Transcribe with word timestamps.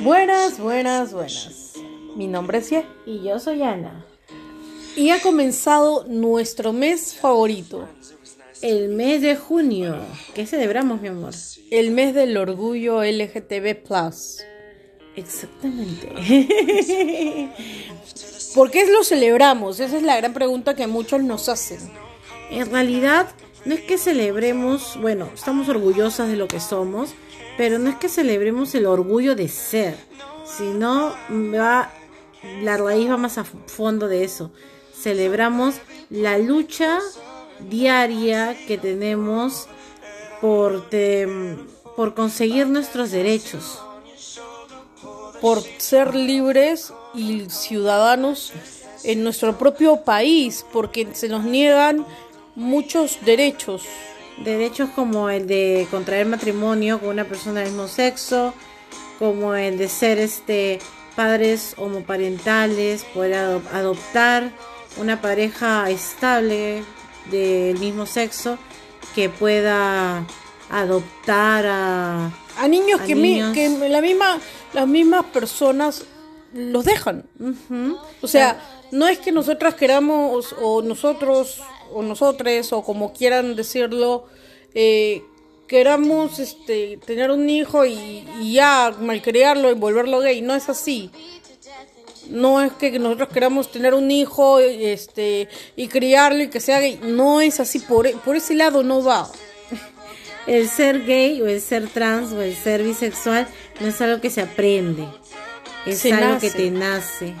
Buenas, 0.00 0.58
buenas, 0.58 1.12
buenas. 1.12 1.74
Mi 2.16 2.26
nombre 2.26 2.58
es 2.58 2.70
Ye 2.70 2.84
Y 3.06 3.22
yo 3.22 3.38
soy 3.38 3.62
Ana. 3.62 4.04
y 4.96 5.10
ha 5.10 5.20
comenzado 5.20 6.04
nuestro 6.08 6.72
mes 6.72 7.14
favorito, 7.14 7.88
El 8.62 8.88
mes 8.88 9.22
de 9.22 9.36
junio. 9.36 9.96
¿Qué 10.34 10.46
celebramos, 10.46 11.00
mi 11.00 11.08
amor? 11.08 11.32
el 11.70 11.90
mes 11.92 12.14
del 12.14 12.36
orgullo 12.36 13.02
LGTB+. 13.02 13.76
Exactamente. 15.16 16.08
¿Por 18.54 18.70
qué 18.70 18.86
lo 18.90 19.04
celebramos? 19.04 19.80
Esa 19.80 19.96
es 19.96 20.02
la 20.02 20.16
gran 20.16 20.32
pregunta 20.34 20.74
que 20.74 20.86
muchos 20.86 21.22
nos 21.22 21.48
hacen. 21.48 21.78
en 22.50 22.70
realidad, 22.70 23.28
no 23.64 23.74
es 23.74 23.80
que 23.82 23.98
celebremos, 23.98 24.98
bueno, 25.00 25.28
estamos 25.34 25.68
orgullosas 25.68 26.28
de 26.28 26.36
lo 26.36 26.48
que 26.48 26.58
somos, 26.60 27.14
pero 27.56 27.78
no 27.78 27.90
es 27.90 27.96
que 27.96 28.08
celebremos 28.08 28.74
el 28.74 28.86
orgullo 28.86 29.34
de 29.34 29.48
ser, 29.48 29.96
sino 30.44 31.14
va, 31.30 31.92
la 32.62 32.76
raíz 32.76 33.10
va 33.10 33.16
más 33.16 33.38
a 33.38 33.44
fondo 33.44 34.08
de 34.08 34.24
eso. 34.24 34.50
Celebramos 34.98 35.76
la 36.10 36.38
lucha 36.38 36.98
diaria 37.68 38.56
que 38.66 38.78
tenemos 38.78 39.66
por, 40.40 40.88
te- 40.88 41.28
por 41.96 42.14
conseguir 42.14 42.66
nuestros 42.66 43.10
derechos. 43.10 43.78
por 45.40 45.62
ser 45.78 46.14
libres 46.14 46.92
y 47.14 47.48
ciudadanos 47.48 48.52
en 49.04 49.24
nuestro 49.24 49.56
propio 49.56 50.02
país, 50.04 50.66
porque 50.70 51.08
se 51.14 51.28
nos 51.30 51.44
niegan 51.44 52.04
muchos 52.54 53.18
derechos. 53.24 53.82
Derechos 54.44 54.88
como 54.94 55.28
el 55.30 55.46
de 55.46 55.86
contraer 55.90 56.26
matrimonio 56.26 56.98
con 56.98 57.10
una 57.10 57.24
persona 57.24 57.60
del 57.60 57.70
mismo 57.70 57.88
sexo, 57.88 58.54
como 59.18 59.54
el 59.54 59.76
de 59.76 59.88
ser 59.88 60.18
este 60.18 60.78
padres 61.14 61.74
homoparentales, 61.76 63.04
poder 63.04 63.34
ado- 63.34 63.62
adoptar 63.72 64.50
una 64.96 65.20
pareja 65.20 65.88
estable 65.90 66.82
del 67.30 67.78
mismo 67.78 68.06
sexo 68.06 68.56
que 69.14 69.28
pueda 69.28 70.24
adoptar 70.70 71.66
a 71.66 72.30
A 72.58 72.68
niños, 72.68 73.00
A 73.00 73.04
que, 73.04 73.14
mi- 73.14 73.34
niños. 73.34 73.52
que 73.52 73.68
la 73.88 74.00
misma, 74.00 74.38
las 74.72 74.86
mismas 74.86 75.24
personas 75.26 76.04
los 76.54 76.84
dejan. 76.84 77.24
O 78.22 78.26
sea, 78.26 78.60
no 78.92 79.06
es 79.08 79.18
que 79.18 79.32
nosotras 79.32 79.74
queramos, 79.74 80.54
o 80.60 80.82
nosotros, 80.82 81.60
o 81.92 82.02
nosotres, 82.02 82.72
o 82.72 82.82
como 82.82 83.12
quieran 83.12 83.56
decirlo, 83.56 84.26
eh, 84.74 85.22
queramos 85.66 86.38
este, 86.38 86.98
tener 87.06 87.30
un 87.30 87.48
hijo 87.48 87.84
y, 87.86 88.24
y 88.40 88.54
ya 88.54 88.94
malcriarlo 89.00 89.70
y 89.70 89.74
volverlo 89.74 90.20
gay. 90.20 90.42
No 90.42 90.54
es 90.54 90.68
así. 90.68 91.10
No 92.28 92.60
es 92.62 92.72
que 92.72 92.98
nosotros 92.98 93.28
queramos 93.30 93.72
tener 93.72 93.94
un 93.94 94.10
hijo 94.10 94.60
este, 94.60 95.48
y 95.76 95.88
criarlo 95.88 96.42
y 96.44 96.48
que 96.48 96.60
sea 96.60 96.80
gay. 96.80 97.00
No 97.02 97.40
es 97.40 97.60
así. 97.60 97.78
Por, 97.80 98.10
por 98.20 98.36
ese 98.36 98.54
lado 98.54 98.82
no 98.82 99.02
va. 99.02 99.28
El 100.46 100.68
ser 100.68 101.04
gay 101.04 101.40
o 101.42 101.46
el 101.46 101.60
ser 101.60 101.88
trans 101.88 102.32
o 102.32 102.40
el 102.40 102.56
ser 102.56 102.82
bisexual 102.82 103.46
no 103.80 103.88
es 103.88 104.00
algo 104.00 104.20
que 104.20 104.30
se 104.30 104.40
aprende, 104.40 105.06
es 105.86 105.98
Se 105.98 106.12
algo 106.12 106.34
nace. 106.34 106.48
que 106.50 106.56
te 106.56 106.70
nace. 106.70 107.34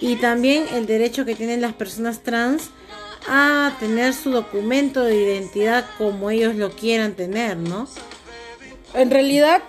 Y 0.00 0.16
también 0.16 0.66
el 0.74 0.86
derecho 0.86 1.24
que 1.24 1.34
tienen 1.34 1.60
las 1.60 1.74
personas 1.74 2.22
trans 2.22 2.70
a 3.28 3.76
tener 3.80 4.14
su 4.14 4.30
documento 4.30 5.02
de 5.02 5.16
identidad 5.16 5.84
como 5.98 6.30
ellos 6.30 6.54
lo 6.54 6.70
quieran 6.70 7.14
tener, 7.14 7.56
¿no? 7.56 7.88
En 8.94 9.10
realidad 9.10 9.62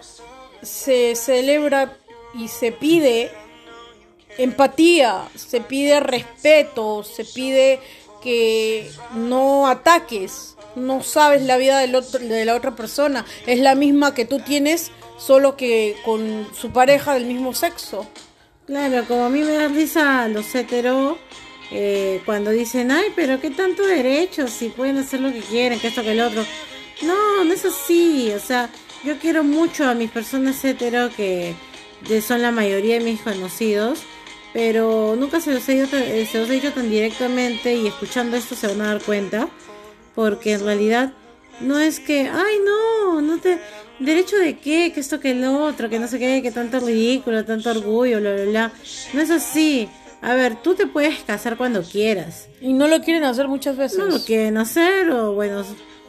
se 0.62 1.16
celebra 1.16 1.98
y 2.34 2.48
se 2.48 2.72
pide 2.72 3.32
empatía, 4.38 5.28
se 5.36 5.62
pide 5.62 6.00
respeto, 6.00 7.04
se 7.04 7.26
pide 7.26 7.80
que 8.22 8.90
no 9.16 9.68
ataques, 9.68 10.56
no 10.76 11.04
sabes 11.04 11.42
la 11.42 11.58
vida 11.58 11.80
del 11.80 11.96
otro, 11.96 12.20
de 12.20 12.46
la 12.46 12.56
otra 12.56 12.76
persona, 12.76 13.26
es 13.46 13.60
la 13.60 13.76
misma 13.76 14.14
que 14.14 14.26
tú 14.26 14.40
tienes, 14.40 14.92
solo 15.18 15.58
que 15.58 15.96
con 16.06 16.48
su 16.54 16.72
pareja 16.72 17.14
del 17.14 17.26
mismo 17.26 17.54
sexo. 17.54 18.08
Claro, 18.70 19.04
como 19.08 19.26
a 19.26 19.30
mí 19.30 19.40
me 19.40 19.54
da 19.54 19.68
risa 19.68 20.28
los 20.28 20.54
hetero 20.54 21.18
eh, 21.72 22.22
cuando 22.24 22.52
dicen, 22.52 22.92
ay, 22.92 23.12
pero 23.16 23.42
qué 23.42 23.50
tanto 23.50 23.82
derecho, 23.82 24.48
si 24.48 24.70
pueden 24.70 25.00
hacer 25.00 25.22
lo 25.22 25.34
que 25.34 25.40
quieren, 25.40 25.80
que 25.80 25.88
esto, 25.88 26.04
que 26.04 26.12
el 26.12 26.22
otro. 26.22 26.46
No, 27.02 27.44
no 27.44 27.52
es 27.52 27.66
así, 27.66 28.32
o 28.32 28.40
sea, 28.40 28.70
yo 29.04 29.18
quiero 29.18 29.44
mucho 29.44 29.86
a 29.90 29.96
mis 29.96 30.12
personas 30.12 30.64
hetero 30.64 31.10
que 31.16 31.56
son 32.22 32.44
la 32.44 32.52
mayoría 32.52 33.00
de 33.00 33.06
mis 33.06 33.22
conocidos, 33.22 34.04
pero 34.54 35.16
nunca 35.18 35.42
se 35.42 35.52
los, 35.52 35.68
he 35.68 35.82
eh, 35.82 36.28
se 36.32 36.38
los 36.38 36.48
he 36.48 36.54
dicho 36.54 36.72
tan 36.72 36.92
directamente 36.92 37.74
y 37.74 37.88
escuchando 37.88 38.38
esto 38.38 38.54
se 38.54 38.68
van 38.68 38.82
a 38.82 38.90
dar 38.90 39.02
cuenta, 39.02 39.50
porque 40.14 40.54
en 40.54 40.64
realidad 40.64 41.14
no 41.60 41.80
es 41.80 42.00
que, 42.00 42.30
ay, 42.32 42.60
no, 42.64 43.20
no 43.20 43.40
te... 43.40 43.60
¿Derecho 44.00 44.38
de 44.38 44.58
qué? 44.58 44.92
Que 44.94 45.00
esto, 45.00 45.20
que 45.20 45.32
el 45.32 45.44
otro, 45.46 45.90
que 45.90 46.00
no 46.00 46.08
sé 46.08 46.20
qué, 46.20 46.42
que 46.42 46.52
tanto 46.52 46.80
ridículo, 46.80 47.44
tanto 47.46 47.70
orgullo, 47.72 48.20
bla, 48.20 48.34
bla, 48.34 48.46
bla. 48.46 48.72
No 49.14 49.22
es 49.22 49.30
así. 49.30 49.90
A 50.22 50.36
ver, 50.36 50.56
tú 50.62 50.74
te 50.76 50.86
puedes 50.88 51.20
casar 51.20 51.58
cuando 51.58 51.82
quieras. 51.84 52.48
Y 52.62 52.74
no 52.74 52.88
lo 52.88 53.02
quieren 53.02 53.24
hacer 53.24 53.48
muchas 53.48 53.78
veces. 53.78 53.98
No 54.00 54.06
lo 54.06 54.24
quieren 54.24 54.58
hacer 54.58 55.10
o 55.12 55.34
bueno, 55.34 55.64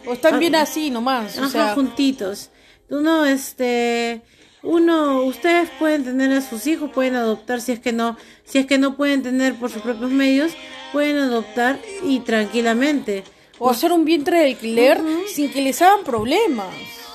o 0.06 0.12
están 0.12 0.39
bien 0.39 0.55
Ah, 0.55 0.62
así 0.62 0.91
nomás. 0.91 1.37
O 1.39 1.43
ajá, 1.43 1.50
sea, 1.50 1.75
juntitos. 1.75 2.50
Uno, 2.89 3.25
este, 3.25 4.23
uno, 4.62 5.23
ustedes 5.23 5.69
pueden 5.79 6.03
tener 6.05 6.33
a 6.33 6.41
sus 6.41 6.67
hijos, 6.67 6.91
pueden 6.91 7.15
adoptar 7.15 7.61
si 7.61 7.71
es 7.73 7.79
que 7.79 7.93
no, 7.93 8.17
si 8.45 8.59
es 8.59 8.67
que 8.67 8.79
no 8.79 8.97
pueden 8.97 9.23
tener 9.23 9.55
por 9.55 9.71
sus 9.71 9.83
propios 9.83 10.11
medios, 10.11 10.53
pueden 10.93 11.17
adoptar 11.19 11.79
y 12.05 12.19
tranquilamente. 12.21 13.23
o 13.61 13.71
hacer 13.71 13.93
un 13.93 14.05
vientre 14.05 14.39
de 14.41 14.47
alquiler 14.47 15.00
sin 15.33 15.53
que 15.53 15.61
les 15.62 15.81
hagan 15.83 16.03
problemas. 16.03 16.67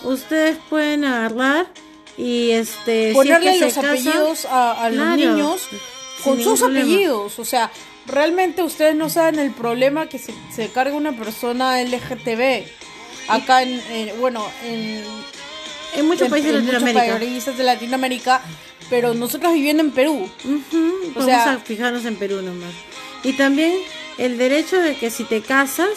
Ustedes 0.06 0.58
pueden 0.70 1.04
agarrar 1.06 1.68
y 2.18 2.52
este 2.52 3.04
si 3.04 3.08
es 3.10 3.14
ponerle 3.16 3.54
que 3.54 3.60
los 3.66 3.74
casan- 3.74 3.86
apellidos 3.90 4.46
a, 4.46 4.72
a 4.86 4.90
los 4.90 4.98
Claro, 4.98 5.16
niños 5.18 5.68
con 6.24 6.42
sus 6.42 6.60
problema. 6.60 6.86
apellidos. 6.86 7.40
O 7.40 7.46
sea, 7.46 7.72
realmente 8.08 8.62
ustedes 8.64 8.96
no 8.96 9.10
saben 9.10 9.40
el 9.40 9.52
problema 9.52 10.08
que 10.08 10.18
se, 10.20 10.34
se 10.56 10.70
carga 10.70 10.96
una 10.96 11.12
persona 11.18 11.82
LGTB. 11.82 12.66
Acá 13.28 13.64
en, 13.64 13.82
en- 13.92 14.20
bueno, 14.22 14.46
en, 14.64 15.04
En 15.96 16.06
muchos 16.08 16.24
en- 16.28 16.32
países 16.32 16.52
de 16.54 16.60
en 16.60 16.66
muchos 16.66 16.82
Latinoamérica. 16.84 17.20
países 17.20 17.58
de 17.58 17.64
Latinoamérica, 17.64 18.42
pero 18.90 19.14
nosotros 19.16 19.54
viviendo 19.54 19.82
en 19.82 19.92
Perú. 19.92 20.30
O 20.46 20.50
Vamos 21.16 21.26
sea- 21.26 21.54
a 21.54 21.58
fijarnos 21.58 22.06
en 22.06 22.16
Perú 22.18 22.42
nomás. 22.44 22.74
Y 23.24 23.34
también 23.34 23.74
el 24.20 24.38
derecho 24.38 24.78
de 24.80 24.96
que 24.96 25.10
si 25.10 25.24
te 25.24 25.42
casas, 25.42 25.90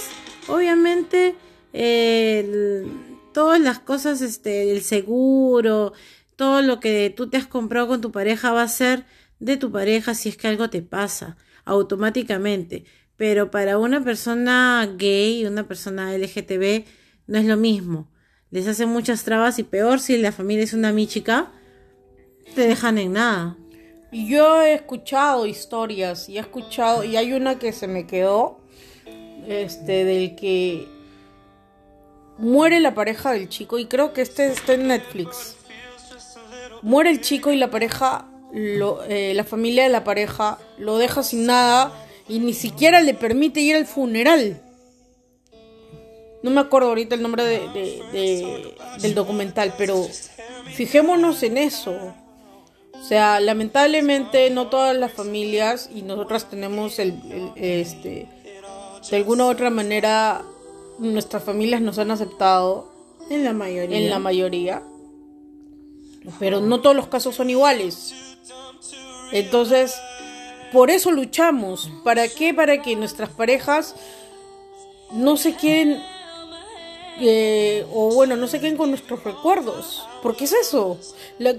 obviamente 0.46 1.34
eh, 1.75 2.40
el- 2.44 3.07
todas 3.33 3.61
las 3.61 3.78
cosas, 3.78 4.21
este, 4.22 4.72
el 4.72 4.83
seguro, 4.83 5.93
todo 6.37 6.62
lo 6.62 6.81
que 6.81 7.12
tú 7.15 7.28
te 7.28 7.37
has 7.37 7.47
comprado 7.47 7.89
con 7.89 8.00
tu 8.00 8.12
pareja 8.12 8.53
va 8.53 8.62
a 8.62 8.69
ser 8.69 9.05
de 9.41 9.56
tu 9.56 9.72
pareja 9.72 10.15
si 10.15 10.28
es 10.28 10.37
que 10.37 10.49
algo 10.49 10.71
te 10.71 10.83
pasa, 10.83 11.37
automáticamente. 11.65 12.84
Pero 13.17 13.50
para 13.50 13.78
una 13.78 14.03
persona 14.03 14.88
gay, 14.97 15.44
una 15.44 15.67
persona 15.67 16.17
LGTB, 16.17 16.84
no 17.27 17.38
es 17.38 17.44
lo 17.44 17.56
mismo. 17.56 18.09
Les 18.50 18.67
hacen 18.67 18.88
muchas 18.88 19.25
trabas 19.25 19.59
y 19.59 19.65
peor 19.65 20.00
si 20.00 20.17
la 20.17 20.33
familia 20.33 20.65
es 20.65 20.72
una 20.72 20.93
michica, 20.93 21.53
te 22.55 22.67
dejan 22.67 22.99
en 22.99 23.15
nada. 23.15 23.56
Yo 24.12 24.62
he 24.62 24.75
escuchado 24.75 25.47
historias 25.47 26.28
y 26.28 26.38
he 26.38 26.41
escuchado, 26.41 27.05
y 27.05 27.17
hay 27.17 27.33
una 27.33 27.59
que 27.59 27.72
se 27.72 27.87
me 27.87 28.06
quedó, 28.06 28.61
este, 29.47 30.05
del 30.05 30.34
que 30.34 30.97
muere 32.38 32.81
la 32.81 32.94
pareja 32.94 33.32
del 33.32 33.49
chico, 33.49 33.78
y 33.78 33.87
creo 33.87 34.12
que 34.12 34.22
este 34.22 34.47
está 34.47 34.75
en 34.75 34.88
Netflix. 34.88 35.56
Muere 36.82 37.10
el 37.10 37.21
chico 37.21 37.50
y 37.53 37.56
la 37.56 37.71
pareja, 37.71 38.26
eh, 38.55 39.32
la 39.35 39.44
familia 39.44 39.82
de 39.82 39.88
la 39.88 40.05
pareja 40.05 40.58
lo 40.79 40.96
deja 40.99 41.23
sin 41.23 41.46
nada 41.46 41.93
y 42.29 42.38
ni 42.38 42.55
siquiera 42.55 43.00
le 43.00 43.14
permite 43.14 43.61
ir 43.61 43.75
al 43.76 43.87
funeral. 43.87 44.62
No 46.43 46.50
me 46.52 46.61
acuerdo 46.61 46.88
ahorita 46.90 47.17
el 47.17 47.23
nombre 47.23 47.43
de- 47.44 48.73
del 49.00 49.14
documental, 49.14 49.75
pero 49.76 50.06
fijémonos 50.75 51.43
en 51.43 51.58
eso. 51.58 52.14
O 52.94 53.02
sea, 53.02 53.40
lamentablemente 53.40 54.49
no 54.50 54.69
todas 54.69 54.96
las 54.96 55.12
familias 55.12 55.88
y 55.93 56.02
nosotras 56.02 56.49
tenemos 56.49 56.99
el, 57.00 57.14
el- 57.31 57.52
este 57.56 58.29
de 59.11 59.17
alguna 59.17 59.46
u 59.46 59.49
otra 59.50 59.70
manera 59.70 60.43
nuestras 60.99 61.43
familias 61.45 61.81
nos 61.81 61.99
han 61.99 62.11
aceptado 62.11 62.93
En 63.31 63.45
la 63.45 63.53
mayoría. 63.53 63.99
en 63.99 64.11
la 64.11 64.19
mayoría. 64.19 64.83
Pero 66.39 66.61
no 66.61 66.81
todos 66.81 66.97
los 66.97 67.09
casos 67.09 67.35
son 67.35 67.50
iguales. 67.50 68.15
Entonces, 69.33 69.95
por 70.73 70.91
eso 70.91 71.11
luchamos. 71.11 71.91
¿Para 72.05 72.29
qué? 72.29 72.53
Para 72.53 72.83
que 72.83 72.97
nuestras 72.97 73.31
parejas 73.31 73.95
no 75.12 75.37
se 75.37 75.55
queden, 75.56 76.03
eh, 77.21 77.87
o 77.93 78.15
bueno, 78.15 78.37
no 78.37 78.47
se 78.47 78.61
queden 78.61 78.77
con 78.77 78.91
nuestros 78.91 79.25
recuerdos. 79.25 80.06
Porque 80.23 80.45
es 80.45 80.53
eso. 80.53 80.99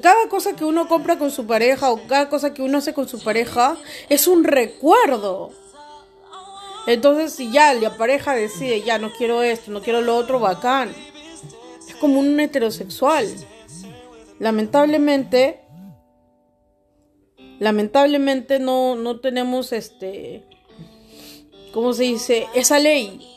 cada 0.02 0.28
cosa 0.30 0.56
que 0.56 0.66
uno 0.66 0.88
compra 0.88 1.18
con 1.18 1.32
su 1.32 1.48
pareja 1.48 1.90
o 1.92 2.02
cada 2.08 2.30
cosa 2.30 2.54
que 2.54 2.62
uno 2.62 2.78
hace 2.78 2.94
con 2.94 3.08
su 3.08 3.20
pareja 3.20 3.78
es 4.10 4.28
un 4.28 4.44
recuerdo. 4.44 5.52
Entonces, 6.90 7.34
si 7.34 7.52
ya 7.52 7.76
la 7.76 7.98
pareja 7.98 8.34
decide, 8.34 8.82
ya 8.82 8.98
no 8.98 9.12
quiero 9.12 9.44
esto, 9.44 9.70
no 9.70 9.84
quiero 9.84 10.02
lo 10.02 10.16
otro, 10.16 10.40
bacán. 10.40 10.92
Es 11.88 11.96
como 11.98 12.20
un 12.20 12.40
heterosexual. 12.40 13.28
Lamentablemente, 14.40 15.60
lamentablemente 17.60 18.58
no, 18.58 18.96
no 18.96 19.20
tenemos 19.20 19.72
este, 19.72 20.48
¿cómo 21.76 21.94
se 21.94 22.06
dice? 22.06 22.48
Esa 22.56 22.80
ley. 22.80 23.36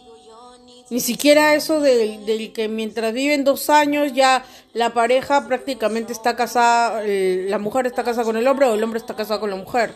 Ni 0.89 1.01
siquiera 1.01 1.55
eso 1.55 1.81
del, 1.81 2.53
que 2.55 2.69
mientras 2.69 3.13
viven 3.13 3.45
dos 3.45 3.69
años 3.69 4.15
ya 4.15 4.47
la 4.73 4.95
pareja 4.95 5.47
prácticamente 5.47 6.15
está 6.15 6.37
casada, 6.37 7.03
la 7.05 7.59
mujer 7.59 7.85
está 7.85 8.03
casada 8.03 8.25
con 8.25 8.39
el 8.39 8.49
hombre 8.49 8.65
o 8.65 8.75
el 8.77 8.83
hombre 8.83 8.99
está 8.99 9.15
casado 9.15 9.41
con 9.41 9.51
la 9.51 9.57
mujer. 9.57 9.93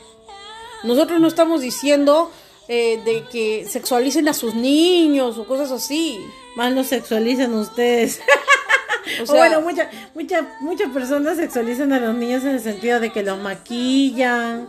Nosotros 0.84 1.18
no 1.22 1.28
estamos 1.28 1.62
diciendo 1.62 2.30
eh, 2.68 3.00
de 3.04 3.24
que 3.30 3.66
sexualicen 3.68 4.28
a 4.28 4.34
sus 4.34 4.54
niños 4.54 5.38
o 5.38 5.46
cosas 5.46 5.70
así. 5.70 6.18
Más 6.56 6.72
lo 6.72 6.84
sexualizan 6.84 7.54
ustedes. 7.54 8.20
o, 9.28 9.32
bueno, 9.32 9.60
muchas 9.60 9.88
muchas 10.14 10.44
muchas 10.60 10.90
personas 10.90 11.36
sexualizan 11.36 11.92
a 11.92 12.00
los 12.00 12.14
niños 12.14 12.42
en 12.42 12.50
el 12.50 12.60
sentido 12.60 12.98
de 12.98 13.12
que 13.12 13.22
los 13.22 13.38
maquillan, 13.38 14.66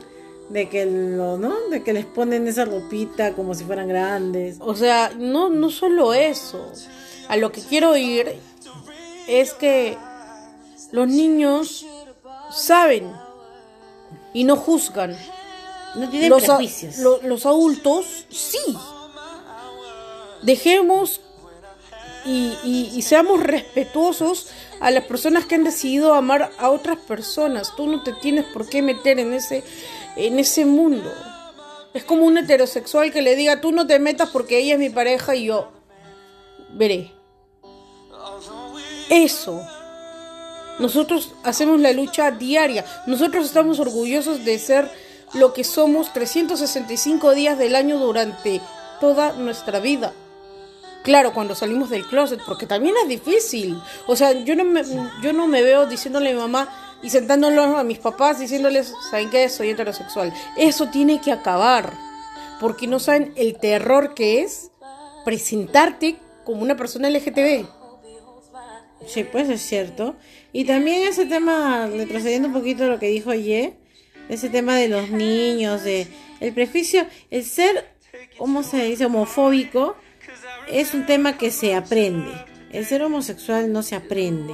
de 0.49 0.69
que 0.69 0.85
lo, 0.85 1.37
¿no? 1.37 1.69
De 1.69 1.83
que 1.83 1.93
les 1.93 2.05
ponen 2.05 2.47
esa 2.47 2.65
ropita 2.65 3.33
como 3.33 3.55
si 3.55 3.63
fueran 3.63 3.87
grandes. 3.87 4.57
O 4.59 4.75
sea, 4.75 5.11
no 5.17 5.49
no 5.49 5.69
solo 5.69 6.13
eso. 6.13 6.71
A 7.29 7.35
lo 7.35 7.51
que 7.51 7.61
quiero 7.61 7.97
ir 7.97 8.39
es 9.27 9.53
que 9.53 9.97
los 10.91 11.07
niños 11.07 11.85
saben 12.51 13.11
y 14.33 14.43
no 14.43 14.55
juzgan. 14.55 15.17
No 15.95 16.09
tienen 16.09 16.29
los, 16.29 16.43
prejuicios. 16.43 16.97
los 16.97 17.45
adultos 17.45 18.05
sí. 18.29 18.77
Dejemos 20.41 21.21
y, 22.27 23.01
seamos 23.01 23.41
respetuosos 23.41 24.47
a 24.79 24.91
las 24.91 25.05
personas 25.05 25.45
que 25.45 25.55
han 25.55 25.63
decidido 25.63 26.13
amar 26.13 26.51
a 26.57 26.69
otras 26.69 26.97
personas. 26.97 27.75
Tú 27.75 27.87
no 27.87 28.03
te 28.03 28.13
tienes 28.13 28.45
por 28.45 28.67
qué 28.67 28.81
meter 28.81 29.19
en 29.19 29.33
ese, 29.33 29.63
en 30.15 30.39
ese 30.39 30.65
mundo. 30.65 31.11
Es 31.93 32.03
como 32.03 32.25
un 32.25 32.37
heterosexual 32.37 33.11
que 33.11 33.21
le 33.21 33.35
diga, 33.35 33.61
tú 33.61 33.71
no 33.71 33.87
te 33.87 33.99
metas 33.99 34.29
porque 34.29 34.59
ella 34.59 34.73
es 34.73 34.79
mi 34.79 34.89
pareja 34.89 35.35
y 35.35 35.45
yo 35.45 35.71
veré. 36.73 37.11
Eso. 39.09 39.65
Nosotros 40.79 41.33
hacemos 41.43 41.79
la 41.79 41.91
lucha 41.91 42.29
diaria. 42.31 42.85
Nosotros 43.07 43.45
estamos 43.45 43.79
orgullosos 43.79 44.43
de 44.45 44.59
ser 44.59 44.91
lo 45.33 45.53
que 45.53 45.63
somos 45.63 46.13
365 46.13 47.33
días 47.33 47.57
del 47.57 47.75
año 47.75 47.99
durante 47.99 48.61
toda 48.99 49.33
nuestra 49.33 49.79
vida. 49.79 50.13
Claro, 51.03 51.33
cuando 51.33 51.55
salimos 51.55 51.89
del 51.89 52.05
closet, 52.05 52.41
porque 52.45 52.65
también 52.65 52.95
es 53.01 53.07
difícil. 53.07 53.81
O 54.07 54.15
sea, 54.15 54.33
yo 54.33 54.55
no 54.55 54.65
me, 54.65 54.83
yo 55.21 55.31
no 55.31 55.47
me 55.47 55.61
veo 55.61 55.85
diciéndole 55.85 56.31
a 56.31 56.33
mi 56.33 56.39
mamá 56.39 56.97
y 57.01 57.09
sentándolos 57.09 57.77
a 57.77 57.83
mis 57.83 57.99
papás 57.99 58.39
diciéndoles, 58.39 58.93
¿saben 59.09 59.29
qué? 59.29 59.47
Soy 59.49 59.69
heterosexual. 59.69 60.33
Eso 60.57 60.87
tiene 60.87 61.21
que 61.21 61.31
acabar. 61.31 61.93
Porque 62.59 62.87
no 62.87 62.99
saben 62.99 63.33
el 63.35 63.57
terror 63.57 64.15
que 64.15 64.41
es 64.41 64.71
presentarte 65.23 66.17
como 66.43 66.61
una 66.61 66.75
persona 66.75 67.09
LGTB. 67.09 67.65
Sí, 69.05 69.23
pues 69.23 69.47
es 69.49 69.61
cierto. 69.61 70.15
Y 70.51 70.65
también 70.65 71.03
ese 71.03 71.25
tema, 71.25 71.87
retrocediendo 71.87 72.47
un 72.47 72.53
poquito 72.53 72.87
lo 72.87 72.99
que 72.99 73.07
dijo 73.07 73.33
Ye, 73.33 73.77
ese 74.29 74.49
tema 74.49 74.75
de 74.75 74.87
los 74.87 75.09
niños, 75.09 75.83
de 75.83 76.07
el 76.39 76.53
prejuicio, 76.53 77.05
el 77.31 77.43
ser, 77.43 77.85
¿cómo 78.37 78.63
se 78.63 78.83
dice? 78.85 79.05
Homofóbico 79.05 79.95
es 80.69 80.93
un 80.93 81.05
tema 81.05 81.37
que 81.37 81.51
se 81.51 81.73
aprende. 81.75 82.31
El 82.71 82.85
ser 82.85 83.01
homosexual 83.01 83.71
no 83.71 83.81
se 83.83 83.95
aprende. 83.95 84.53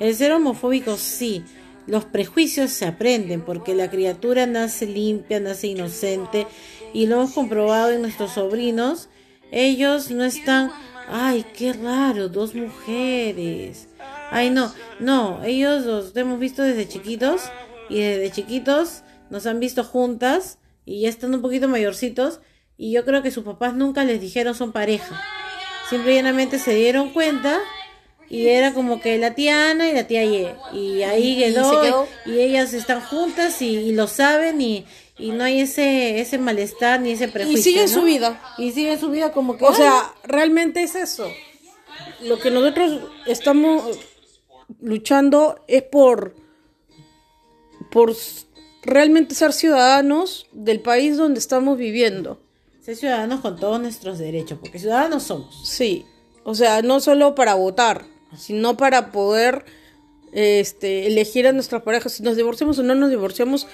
El 0.00 0.14
ser 0.14 0.32
homofóbico 0.32 0.96
sí. 0.96 1.44
Los 1.86 2.04
prejuicios 2.04 2.70
se 2.70 2.86
aprenden 2.86 3.42
porque 3.42 3.74
la 3.74 3.90
criatura 3.90 4.46
nace 4.46 4.86
limpia, 4.86 5.40
nace 5.40 5.68
inocente 5.68 6.46
y 6.92 7.06
lo 7.06 7.16
hemos 7.16 7.32
comprobado 7.32 7.90
en 7.90 8.02
nuestros 8.02 8.32
sobrinos. 8.32 9.08
Ellos 9.50 10.10
no 10.10 10.24
están, 10.24 10.70
ay, 11.08 11.44
qué 11.56 11.72
raro, 11.72 12.28
dos 12.28 12.54
mujeres. 12.54 13.88
Ay, 14.30 14.50
no, 14.50 14.72
no, 15.00 15.42
ellos 15.42 15.84
los 15.84 16.16
hemos 16.16 16.38
visto 16.38 16.62
desde 16.62 16.86
chiquitos 16.86 17.42
y 17.88 18.00
desde 18.00 18.30
chiquitos 18.30 19.02
nos 19.30 19.46
han 19.46 19.60
visto 19.60 19.84
juntas 19.84 20.58
y 20.84 21.02
ya 21.02 21.08
están 21.08 21.34
un 21.34 21.42
poquito 21.42 21.68
mayorcitos 21.68 22.40
y 22.76 22.92
yo 22.92 23.04
creo 23.04 23.22
que 23.22 23.30
sus 23.30 23.44
papás 23.44 23.74
nunca 23.74 24.04
les 24.04 24.20
dijeron 24.20 24.54
son 24.54 24.72
pareja. 24.72 25.22
Siempre 25.88 26.14
llanamente 26.14 26.58
se 26.58 26.74
dieron 26.74 27.10
cuenta 27.10 27.60
y 28.30 28.46
era 28.46 28.72
como 28.72 29.00
que 29.00 29.18
la 29.18 29.34
tía 29.34 29.70
Ana 29.70 29.90
y 29.90 29.92
la 29.92 30.06
tía 30.06 30.24
Ye. 30.24 30.54
Y 30.72 31.02
ahí 31.02 31.36
quedó, 31.36 32.06
y, 32.24 32.38
ellas 32.38 32.72
están 32.72 33.00
juntas 33.00 33.60
y, 33.60 33.92
lo 33.92 34.06
saben 34.06 34.60
y, 34.60 34.86
no 35.18 35.44
hay 35.44 35.60
ese 35.60 36.20
ese 36.20 36.38
malestar 36.38 37.00
ni 37.00 37.10
ese 37.10 37.28
prejuicio. 37.28 37.58
Y 37.58 37.62
siguen 37.62 37.88
su 37.88 38.02
vida. 38.02 38.40
Y 38.56 38.70
siguen 38.70 38.98
su 38.98 39.10
vida 39.10 39.32
como 39.32 39.58
que... 39.58 39.64
O 39.64 39.74
sea, 39.74 40.14
realmente 40.22 40.82
es 40.82 40.94
eso. 40.94 41.30
Lo 42.22 42.38
que 42.38 42.50
nosotros 42.50 43.00
estamos 43.26 43.98
luchando 44.80 45.64
es 45.66 45.82
por, 45.82 46.36
por 47.90 48.14
realmente 48.82 49.34
ser 49.34 49.52
ciudadanos 49.52 50.46
del 50.52 50.80
país 50.80 51.16
donde 51.16 51.38
estamos 51.38 51.76
viviendo 51.76 52.40
ser 52.80 52.96
ciudadanos 52.96 53.40
con 53.40 53.56
todos 53.56 53.80
nuestros 53.80 54.18
derechos, 54.18 54.58
porque 54.58 54.78
ciudadanos 54.78 55.24
somos. 55.24 55.68
Sí, 55.68 56.06
o 56.44 56.54
sea, 56.54 56.82
no 56.82 57.00
solo 57.00 57.34
para 57.34 57.54
votar, 57.54 58.06
sino 58.36 58.76
para 58.76 59.12
poder 59.12 59.64
este, 60.32 61.06
elegir 61.06 61.46
a 61.46 61.52
nuestras 61.52 61.82
parejas. 61.82 62.12
Si 62.12 62.22
nos 62.22 62.36
divorciamos 62.36 62.78
o 62.78 62.82
no 62.82 62.94
nos 62.94 63.10
divorciamos, 63.10 63.66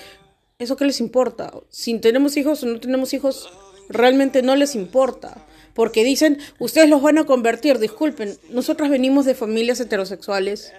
¿eso 0.59 0.77
qué 0.77 0.85
les 0.85 1.01
importa? 1.01 1.53
Si 1.71 1.99
tenemos 1.99 2.37
hijos 2.37 2.63
o 2.63 2.67
no 2.67 2.81
tenemos 2.81 3.13
hijos, 3.15 3.49
realmente 3.89 4.43
no 4.43 4.57
les 4.57 4.75
importa. 4.75 5.47
Porque 5.75 6.05
dicen, 6.05 6.39
ustedes 6.59 6.89
los 6.89 7.03
van 7.03 7.19
a 7.19 7.25
convertir. 7.25 7.79
Disculpen, 7.79 8.37
nosotros 8.51 8.89
venimos 8.89 9.27
de 9.27 9.35
familias 9.35 9.79
heterosexuales, 9.79 10.73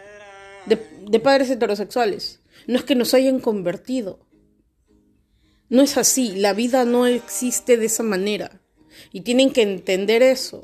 de, 0.65 0.83
de 1.07 1.19
padres 1.19 1.49
heterosexuales. 1.51 2.39
No 2.67 2.77
es 2.77 2.83
que 2.83 2.95
nos 2.95 3.13
hayan 3.13 3.39
convertido. 3.39 4.19
No 5.69 5.81
es 5.81 5.97
así, 5.97 6.35
la 6.35 6.53
vida 6.53 6.85
no 6.85 7.07
existe 7.07 7.77
de 7.77 7.87
esa 7.87 8.03
manera. 8.03 8.61
Y 9.11 9.21
tienen 9.21 9.51
que 9.51 9.61
entender 9.61 10.21
eso. 10.21 10.61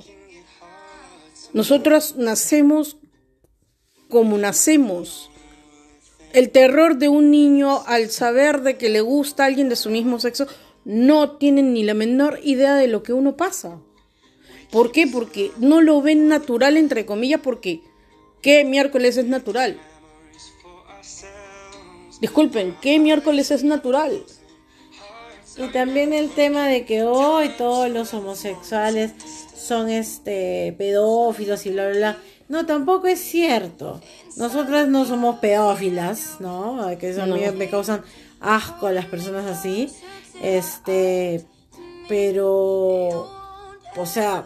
Nosotros 1.53 2.15
nacemos 2.17 2.97
como 4.09 4.37
nacemos. 4.37 5.29
El 6.33 6.49
terror 6.49 6.97
de 6.97 7.09
un 7.09 7.31
niño 7.31 7.83
al 7.85 8.09
saber 8.09 8.61
de 8.61 8.77
que 8.77 8.89
le 8.89 9.01
gusta 9.01 9.43
a 9.43 9.47
alguien 9.47 9.69
de 9.69 9.75
su 9.75 9.89
mismo 9.89 10.19
sexo 10.19 10.47
no 10.85 11.37
tienen 11.37 11.73
ni 11.73 11.83
la 11.83 11.93
menor 11.93 12.39
idea 12.43 12.75
de 12.75 12.87
lo 12.87 13.03
que 13.03 13.13
uno 13.13 13.37
pasa. 13.37 13.79
¿Por 14.71 14.91
qué? 14.91 15.07
Porque 15.07 15.51
no 15.59 15.81
lo 15.81 16.01
ven 16.01 16.27
natural, 16.27 16.77
entre 16.77 17.05
comillas, 17.05 17.41
porque 17.41 17.81
¿qué 18.41 18.65
miércoles 18.65 19.17
es 19.17 19.25
natural? 19.25 19.79
Disculpen, 22.23 22.77
¿qué 22.79 22.99
miércoles 22.99 23.51
es 23.51 23.65
natural? 23.65 24.23
Y 25.57 25.67
también 25.73 26.13
el 26.13 26.29
tema 26.29 26.67
de 26.67 26.85
que 26.85 27.03
hoy 27.03 27.49
todos 27.57 27.89
los 27.89 28.13
homosexuales 28.13 29.11
son 29.53 29.89
este 29.89 30.73
pedófilos 30.77 31.65
y 31.65 31.71
bla 31.71 31.89
bla 31.89 31.97
bla. 31.97 32.17
No, 32.47 32.65
tampoco 32.65 33.07
es 33.07 33.19
cierto. 33.19 33.99
Nosotras 34.37 34.87
no 34.87 35.03
somos 35.03 35.39
pedófilas, 35.39 36.37
¿no? 36.39 36.97
Que 36.97 37.09
eso 37.09 37.27
me, 37.27 37.51
me 37.51 37.69
causan 37.69 38.03
asco 38.39 38.87
a 38.87 38.93
las 38.93 39.07
personas 39.07 39.45
así. 39.45 39.89
Este, 40.41 41.43
pero 42.07 43.29
o 43.97 44.05
sea, 44.05 44.45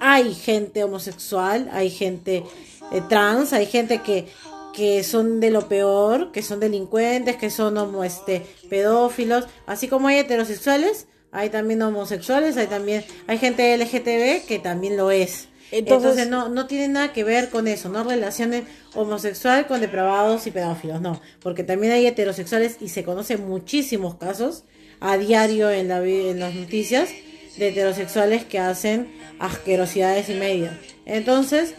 hay 0.00 0.32
gente 0.34 0.84
homosexual, 0.84 1.68
hay 1.70 1.90
gente 1.90 2.44
eh, 2.92 3.02
trans, 3.10 3.52
hay 3.52 3.66
gente 3.66 3.98
que 3.98 4.26
que 4.74 5.02
son 5.02 5.40
de 5.40 5.50
lo 5.50 5.68
peor, 5.68 6.32
que 6.32 6.42
son 6.42 6.60
delincuentes, 6.60 7.36
que 7.36 7.50
son 7.50 7.76
homo, 7.78 8.04
este, 8.04 8.46
pedófilos, 8.68 9.46
así 9.66 9.88
como 9.88 10.08
hay 10.08 10.18
heterosexuales, 10.18 11.06
hay 11.32 11.50
también 11.50 11.82
homosexuales, 11.82 12.56
hay 12.56 12.66
también 12.66 13.04
hay 13.26 13.38
gente 13.38 13.76
LGTB 13.76 14.46
que 14.46 14.60
también 14.62 14.96
lo 14.96 15.10
es. 15.10 15.48
Entonces, 15.72 16.28
no, 16.28 16.48
no 16.48 16.66
tiene 16.66 16.88
nada 16.88 17.12
que 17.12 17.22
ver 17.22 17.48
con 17.48 17.68
eso, 17.68 17.88
no 17.88 18.02
relacionen 18.02 18.66
homosexual 18.94 19.68
con 19.68 19.80
depravados 19.80 20.46
y 20.48 20.50
pedófilos, 20.50 21.00
no, 21.00 21.20
porque 21.40 21.62
también 21.62 21.92
hay 21.92 22.06
heterosexuales 22.06 22.78
y 22.80 22.88
se 22.88 23.04
conocen 23.04 23.48
muchísimos 23.48 24.16
casos 24.16 24.64
a 24.98 25.16
diario 25.16 25.70
en, 25.70 25.88
la, 25.88 26.02
en 26.02 26.40
las 26.40 26.54
noticias 26.54 27.10
de 27.56 27.68
heterosexuales 27.68 28.44
que 28.44 28.58
hacen 28.58 29.12
asquerosidades 29.38 30.28
y 30.28 30.34
media. 30.34 30.78
Entonces, 31.06 31.74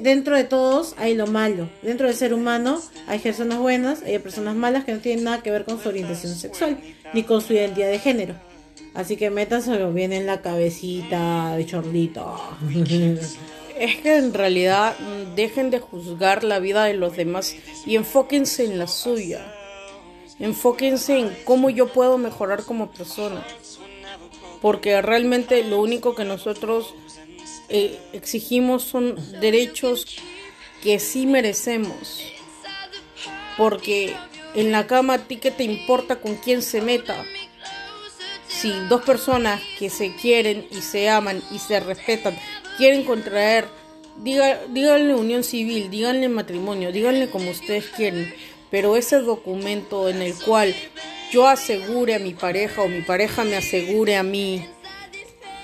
dentro 0.00 0.36
de 0.36 0.44
todos 0.44 0.94
hay 0.98 1.14
lo 1.14 1.26
malo. 1.26 1.68
Dentro 1.82 2.06
del 2.06 2.16
ser 2.16 2.34
humano 2.34 2.80
hay 3.06 3.18
personas 3.18 3.58
buenas, 3.58 4.02
hay 4.02 4.18
personas 4.18 4.54
malas 4.54 4.84
que 4.84 4.92
no 4.92 5.00
tienen 5.00 5.24
nada 5.24 5.42
que 5.42 5.50
ver 5.50 5.64
con 5.64 5.80
su 5.80 5.88
orientación 5.88 6.34
sexual 6.34 6.78
ni 7.12 7.22
con 7.22 7.40
su 7.40 7.52
identidad 7.52 7.90
de 7.90 7.98
género. 7.98 8.34
Así 8.94 9.16
que 9.16 9.30
métanselo 9.30 9.92
bien 9.92 10.12
en 10.12 10.26
la 10.26 10.40
cabecita 10.40 11.56
de 11.56 11.66
chorlito. 11.66 12.40
Es 13.76 13.96
que 13.96 14.16
en 14.16 14.32
realidad 14.32 14.94
mm, 15.00 15.34
dejen 15.34 15.70
de 15.70 15.80
juzgar 15.80 16.44
la 16.44 16.60
vida 16.60 16.84
de 16.84 16.94
los 16.94 17.16
demás 17.16 17.56
y 17.84 17.96
enfóquense 17.96 18.64
en 18.64 18.78
la 18.78 18.86
suya. 18.86 19.52
Enfóquense 20.38 21.18
en 21.18 21.36
cómo 21.44 21.70
yo 21.70 21.88
puedo 21.88 22.16
mejorar 22.16 22.64
como 22.64 22.92
persona. 22.92 23.44
Porque 24.60 25.02
realmente 25.02 25.64
lo 25.64 25.80
único 25.80 26.14
que 26.14 26.24
nosotros 26.24 26.94
eh, 27.68 27.98
exigimos 28.12 28.82
son 28.82 29.16
derechos 29.40 30.06
que 30.82 30.98
sí 30.98 31.26
merecemos. 31.26 32.20
Porque 33.56 34.14
en 34.54 34.72
la 34.72 34.86
cama 34.86 35.14
a 35.14 35.18
ti 35.18 35.36
que 35.36 35.50
te 35.50 35.64
importa 35.64 36.20
con 36.20 36.36
quién 36.36 36.62
se 36.62 36.80
meta. 36.80 37.24
Si 38.48 38.70
dos 38.88 39.02
personas 39.02 39.60
que 39.78 39.90
se 39.90 40.14
quieren 40.16 40.66
y 40.70 40.80
se 40.80 41.10
aman 41.10 41.42
y 41.50 41.58
se 41.58 41.80
respetan 41.80 42.36
quieren 42.76 43.04
contraer, 43.04 43.66
diga, 44.22 44.60
díganle 44.68 45.14
unión 45.14 45.44
civil, 45.44 45.90
díganle 45.90 46.28
matrimonio, 46.28 46.92
díganle 46.92 47.28
como 47.30 47.50
ustedes 47.50 47.86
quieren, 47.96 48.32
pero 48.70 48.96
ese 48.96 49.20
documento 49.20 50.08
en 50.08 50.22
el 50.22 50.34
cual 50.34 50.74
yo 51.30 51.48
asegure 51.48 52.14
a 52.14 52.18
mi 52.18 52.34
pareja 52.34 52.82
o 52.82 52.88
mi 52.88 53.02
pareja 53.02 53.44
me 53.44 53.56
asegure 53.56 54.16
a 54.16 54.22
mí 54.22 54.66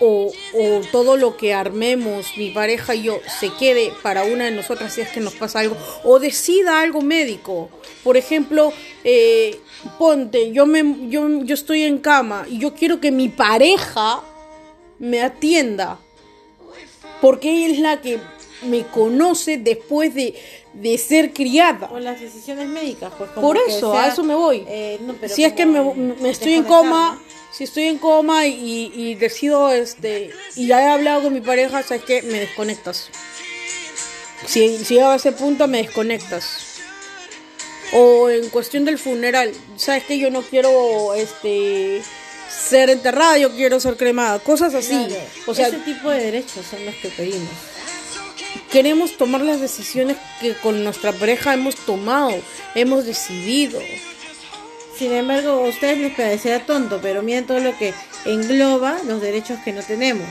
o, 0.01 0.33
o, 0.55 0.81
todo 0.91 1.17
lo 1.17 1.37
que 1.37 1.55
armemos, 1.55 2.33
mi 2.37 2.51
pareja 2.51 2.95
y 2.95 3.05
yo, 3.05 3.21
se 3.39 3.51
quede 3.51 3.93
para 4.03 4.25
una 4.25 4.47
de 4.47 4.51
nosotras 4.51 4.95
si 4.95 5.03
es 5.03 5.09
que 5.09 5.21
nos 5.21 5.35
pasa 5.35 5.61
algo, 5.61 5.77
o 6.05 6.19
decida 6.19 6.81
algo 6.81 7.03
médico. 7.03 7.69
Por 8.03 8.17
ejemplo, 8.17 8.73
eh, 9.05 9.61
ponte, 9.99 10.53
yo, 10.53 10.67
me, 10.67 11.09
yo, 11.09 11.45
yo 11.45 11.55
estoy 11.55 11.83
en 11.83 11.99
cama 11.99 12.47
y 12.49 12.59
yo 12.59 12.75
quiero 12.75 13.01
que 13.01 13.11
mi 13.11 13.29
pareja 13.29 14.23
me 14.99 15.23
atienda 15.23 15.99
porque 17.21 17.51
ella 17.51 17.73
es 17.73 17.79
la 17.79 18.01
que 18.01 18.19
me 18.63 18.87
conoce 18.87 19.57
después 19.59 20.15
de, 20.15 20.35
de 20.73 20.99
ser 20.99 21.33
criada. 21.33 21.89
Con 21.89 22.05
las 22.05 22.21
decisiones 22.21 22.69
médicas, 22.69 23.13
pues. 23.17 23.31
Por 23.31 23.57
eso, 23.57 23.93
a 23.93 24.09
eso 24.09 24.23
me 24.23 24.35
voy. 24.35 24.65
Eh, 24.69 24.99
no, 25.03 25.15
pero 25.15 25.35
si 25.35 25.45
es 25.45 25.53
que 25.53 25.67
me, 25.67 25.83
me 25.95 26.31
estoy 26.31 26.55
en 26.55 26.65
coma, 26.65 27.21
si 27.53 27.65
estoy 27.65 27.85
en 27.85 27.99
coma 27.99 28.47
y, 28.47 28.93
y 28.95 29.15
decido, 29.17 29.71
este, 29.73 30.31
y 30.57 30.67
ya 30.69 30.83
he 30.83 30.89
hablado 30.89 31.23
con 31.23 31.35
mi 31.35 31.41
pareja, 31.41 31.83
sabes 31.83 32.05
que 32.05 32.23
me 32.23 32.41
desconectas. 32.41 33.11
Si, 34.47 34.79
si 34.85 34.95
llego 34.95 35.09
a 35.09 35.17
ese 35.17 35.33
punto, 35.33 35.67
me 35.69 35.79
desconectas. 35.79 36.67
O 37.93 38.31
en 38.31 38.49
cuestión 38.51 38.85
del 38.85 38.99
funeral, 38.99 39.53
sabes 39.77 40.05
que 40.05 40.19
yo 40.19 40.31
no 40.31 40.43
quiero, 40.43 41.15
este, 41.15 42.03
ser 42.49 42.91
enterrada, 42.91 43.37
yo 43.39 43.51
quiero 43.51 43.81
ser 43.81 43.97
cremada, 43.97 44.39
cosas 44.39 44.75
así. 44.75 44.91
Claro, 44.91 45.15
O 45.47 45.55
sea, 45.55 45.69
ese 45.69 45.79
tipo 45.79 46.09
de 46.11 46.23
derechos 46.23 46.65
son 46.71 46.85
los 46.87 46.95
que 46.97 47.09
pedimos. 47.09 47.49
Queremos 48.71 49.17
tomar 49.17 49.41
las 49.43 49.61
decisiones 49.61 50.17
que 50.41 50.55
con 50.55 50.83
nuestra 50.85 51.13
pareja 51.13 51.55
hemos 51.55 51.75
tomado, 51.77 52.33
hemos 52.75 53.05
decidido. 53.05 53.81
Sin 54.97 55.13
embargo, 55.13 55.51
a 55.51 55.69
ustedes 55.69 55.99
les 55.99 56.15
parecerá 56.15 56.67
tonto, 56.67 57.01
pero 57.01 57.23
miren 57.23 57.47
todo 57.47 57.61
lo 57.61 57.77
que 57.79 57.95
engloba 58.27 58.99
los 59.07 59.21
derechos 59.21 59.59
que 59.65 59.73
no 59.73 59.83
tenemos. 59.83 60.29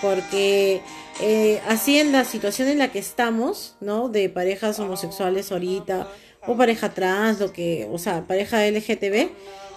Porque 0.00 0.82
eh, 1.20 1.60
así 1.68 1.98
en 1.98 2.12
la 2.12 2.24
situación 2.24 2.68
en 2.68 2.78
la 2.78 2.92
que 2.92 2.98
estamos, 2.98 3.74
¿no? 3.80 4.08
De 4.08 4.28
parejas 4.28 4.78
homosexuales 4.78 5.50
ahorita, 5.50 6.08
o 6.46 6.56
pareja 6.56 6.92
trans, 6.92 7.40
lo 7.40 7.52
que, 7.52 7.88
o 7.90 7.98
sea, 7.98 8.26
pareja 8.26 8.66
LGTB, 8.66 9.30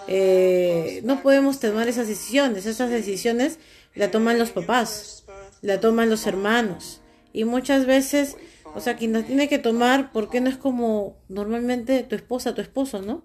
eh, 0.08 1.00
no 1.04 1.22
podemos 1.22 1.60
tomar 1.60 1.88
esas 1.88 2.08
decisiones. 2.08 2.66
Esas 2.66 2.90
decisiones 2.90 3.58
la 3.94 4.10
toman 4.10 4.38
los 4.38 4.50
papás, 4.50 5.24
la 5.62 5.80
toman 5.80 6.10
los 6.10 6.26
hermanos. 6.26 7.00
Y 7.36 7.44
muchas 7.44 7.84
veces, 7.84 8.36
o 8.74 8.80
sea, 8.80 8.96
quien 8.96 9.12
la 9.12 9.22
tiene 9.22 9.46
que 9.48 9.58
tomar, 9.58 10.10
¿por 10.10 10.30
qué 10.30 10.40
no 10.40 10.48
es 10.48 10.56
como 10.56 11.18
normalmente 11.28 12.02
tu 12.02 12.14
esposa, 12.16 12.54
tu 12.54 12.62
esposo, 12.62 13.02
¿no? 13.02 13.22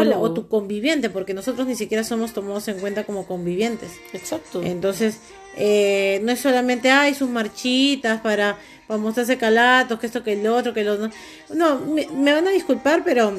O, 0.00 0.04
la- 0.04 0.18
o 0.18 0.32
tu 0.32 0.48
conviviente, 0.48 1.10
porque 1.10 1.34
nosotros 1.34 1.66
ni 1.66 1.74
siquiera 1.74 2.04
somos 2.04 2.32
tomados 2.32 2.68
en 2.68 2.78
cuenta 2.78 3.04
como 3.04 3.26
convivientes. 3.26 3.90
Exacto. 4.12 4.62
Entonces, 4.62 5.18
eh, 5.56 6.20
no 6.22 6.30
es 6.32 6.38
solamente, 6.40 6.90
ay, 6.90 7.14
sus 7.14 7.28
marchitas 7.28 8.20
para, 8.20 8.58
para 8.86 8.98
mostrarse 9.00 9.36
calatos, 9.36 9.98
que 9.98 10.06
esto, 10.06 10.22
que 10.22 10.34
el 10.34 10.46
otro, 10.46 10.72
que 10.72 10.84
lo 10.84 10.92
otro. 10.94 11.10
No, 11.52 11.80
me, 11.80 12.06
me 12.06 12.32
van 12.32 12.46
a 12.46 12.50
disculpar, 12.52 13.02
pero 13.04 13.32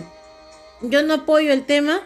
yo 0.81 1.01
no 1.03 1.13
apoyo 1.13 1.53
el 1.53 1.63
tema 1.65 2.01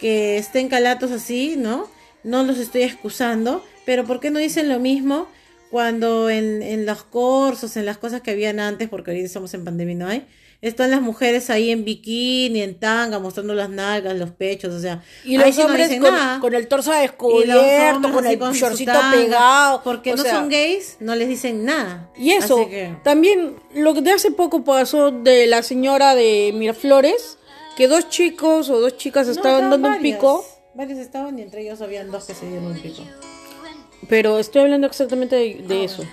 que 0.00 0.36
estén 0.36 0.68
calatos 0.68 1.10
así, 1.12 1.54
¿no? 1.56 1.88
No 2.24 2.42
los 2.42 2.58
estoy 2.58 2.82
excusando, 2.82 3.64
pero 3.86 4.04
¿por 4.04 4.18
qué 4.20 4.30
no 4.30 4.40
dicen 4.40 4.68
lo 4.68 4.78
mismo 4.80 5.26
cuando 5.70 6.28
en, 6.30 6.62
en 6.62 6.84
los 6.86 7.04
cursos, 7.04 7.76
en 7.76 7.86
las 7.86 7.98
cosas 7.98 8.20
que 8.22 8.32
habían 8.32 8.58
antes, 8.60 8.88
porque 8.88 9.10
ahorita 9.12 9.26
estamos 9.26 9.54
en 9.54 9.64
pandemia 9.64 9.94
no 9.94 10.08
hay? 10.08 10.26
Están 10.62 10.90
las 10.90 11.00
mujeres 11.00 11.48
ahí 11.48 11.70
en 11.70 11.86
bikini, 11.86 12.60
en 12.60 12.78
tanga, 12.78 13.18
mostrando 13.18 13.54
las 13.54 13.70
nalgas, 13.70 14.14
los 14.18 14.30
pechos, 14.30 14.74
o 14.74 14.78
sea. 14.80 15.02
Y 15.24 15.38
los 15.38 15.56
no 15.56 15.64
hombres 15.64 15.88
con, 15.98 16.00
nada. 16.02 16.38
con 16.38 16.54
el 16.54 16.68
torso 16.68 16.92
descubierto, 16.92 18.12
con 18.12 18.26
el 18.26 18.38
su 18.38 18.52
shortcito 18.52 18.92
tanga, 18.92 19.16
pegado. 19.16 19.82
Porque 19.82 20.12
o 20.12 20.16
no 20.16 20.22
sea, 20.22 20.34
son 20.34 20.50
gays, 20.50 20.98
no 21.00 21.14
les 21.14 21.28
dicen 21.28 21.64
nada. 21.64 22.10
Y 22.14 22.32
eso, 22.32 22.68
que- 22.68 22.94
también 23.02 23.56
lo 23.74 23.94
que 23.94 24.02
de 24.02 24.12
hace 24.12 24.32
poco 24.32 24.62
pasó 24.62 25.10
de 25.10 25.46
la 25.46 25.62
señora 25.62 26.14
de 26.14 26.52
Miraflores, 26.54 27.38
que 27.78 27.88
dos 27.88 28.10
chicos 28.10 28.68
o 28.68 28.80
dos 28.80 28.98
chicas 28.98 29.28
No, 29.28 29.32
estaban 29.32 29.70
dando 29.70 29.88
un 29.88 30.02
pico, 30.02 30.44
Varios 30.74 30.98
estaban 30.98 31.38
y 31.38 31.42
entre 31.42 31.62
ellos 31.62 31.80
habían 31.80 32.10
dos 32.10 32.26
que 32.26 32.34
se 32.34 32.46
dieron 32.46 32.66
un 32.66 32.78
pico. 32.78 33.02
Pero 34.10 34.40
estoy 34.40 34.62
hablando 34.62 34.88
exactamente 34.88 35.36
de, 35.36 35.54
de 35.62 35.84
eso. 35.84 36.04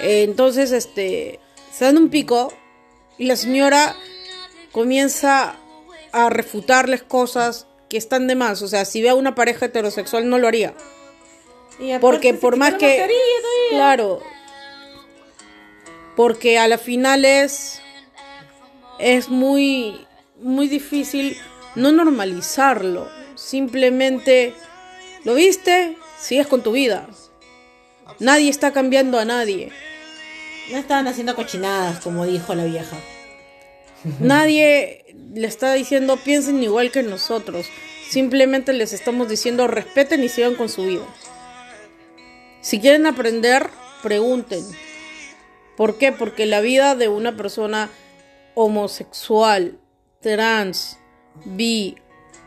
Entonces, 0.00 0.72
este, 0.72 1.38
se 1.70 1.84
dan 1.84 1.98
un 1.98 2.08
pico 2.08 2.52
y 3.18 3.26
la 3.26 3.36
señora 3.36 3.94
comienza 4.72 5.56
a 6.12 6.30
refutarles 6.30 7.02
cosas 7.02 7.66
que 7.90 7.98
están 7.98 8.26
de 8.26 8.36
más. 8.36 8.62
O 8.62 8.68
sea, 8.68 8.86
si 8.86 9.02
ve 9.02 9.10
a 9.10 9.14
una 9.14 9.34
pareja 9.34 9.66
heterosexual 9.66 10.30
no 10.30 10.38
lo 10.38 10.48
haría. 10.48 10.74
Y 11.78 11.96
Porque 11.98 12.32
por 12.32 12.56
más 12.56 12.74
que... 12.74 13.06
Claro. 13.68 14.22
Porque 16.16 16.58
a 16.58 16.68
la 16.68 16.78
final 16.78 17.26
es... 17.26 17.82
Es 18.98 19.28
muy... 19.28 20.06
Muy 20.40 20.68
difícil 20.68 21.36
no 21.74 21.92
normalizarlo. 21.92 23.10
Simplemente... 23.34 24.54
¿Lo 25.24 25.34
viste? 25.34 25.97
Sigues 26.20 26.46
con 26.46 26.62
tu 26.62 26.72
vida. 26.72 27.08
Nadie 28.18 28.50
está 28.50 28.72
cambiando 28.72 29.18
a 29.18 29.24
nadie. 29.24 29.70
No 30.70 30.78
estaban 30.78 31.06
haciendo 31.06 31.34
cochinadas, 31.34 32.00
como 32.00 32.26
dijo 32.26 32.54
la 32.54 32.64
vieja. 32.64 32.96
Nadie 34.20 35.04
le 35.34 35.46
está 35.46 35.72
diciendo 35.72 36.16
piensen 36.16 36.62
igual 36.62 36.90
que 36.90 37.02
nosotros. 37.02 37.66
Simplemente 38.08 38.72
les 38.72 38.92
estamos 38.92 39.28
diciendo 39.28 39.66
respeten 39.66 40.22
y 40.24 40.28
sigan 40.28 40.54
con 40.54 40.68
su 40.68 40.84
vida. 40.84 41.04
Si 42.60 42.80
quieren 42.80 43.06
aprender, 43.06 43.68
pregunten. 44.02 44.64
¿Por 45.76 45.96
qué? 45.98 46.12
Porque 46.12 46.46
la 46.46 46.60
vida 46.60 46.94
de 46.94 47.08
una 47.08 47.36
persona 47.36 47.88
homosexual, 48.54 49.78
trans, 50.20 50.98
bi, 51.44 51.96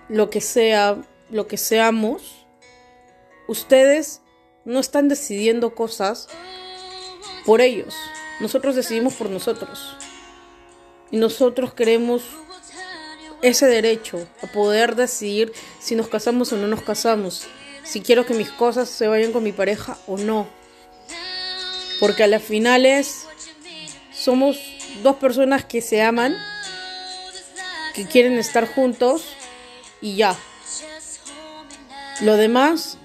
lo 0.10 0.30
que 0.30 0.42
sea, 0.42 0.98
lo 1.30 1.48
que 1.48 1.58
seamos, 1.58 2.40
ustedes 3.51 4.22
no 4.63 4.79
están 4.79 5.10
decidiendo 5.10 5.75
cosas 5.75 6.29
por 7.46 7.60
ellos. 7.60 7.93
Nosotros 8.39 8.75
decidimos 8.75 9.13
por 9.15 9.29
nosotros. 9.29 9.98
Y 11.12 11.17
nosotros 11.17 11.74
queremos 11.74 12.24
ese 13.41 13.67
derecho 13.67 14.25
a 14.41 14.48
poder 14.48 14.96
decidir 14.96 15.51
si 15.79 15.96
nos 15.96 16.08
casamos 16.08 16.53
o 16.53 16.58
no 16.58 16.67
nos 16.67 16.81
casamos. 16.81 17.46
Si 17.84 18.01
quiero 18.01 18.25
que 18.25 18.34
mis 18.34 18.50
cosas 18.50 18.88
se 18.88 19.08
vayan 19.08 19.34
con 19.34 19.43
mi 19.43 19.51
pareja 19.51 19.98
o 20.08 20.17
no. 20.17 20.48
Porque 22.00 22.24
a 22.24 22.27
las 22.27 22.41
finales 22.41 23.25
somos 24.13 24.58
dos 25.03 25.17
personas 25.17 25.65
que 25.65 25.81
se 25.81 26.01
aman, 26.01 26.38
que 27.93 28.05
quieren 28.05 28.39
estar 28.39 28.74
juntos 28.74 29.25
y 30.00 30.15
ya. 30.15 30.38
Lo 32.22 32.38
demás 32.38 32.98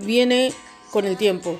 viene 0.00 0.52
con 0.90 1.04
el 1.04 1.16
tiempo. 1.16 1.58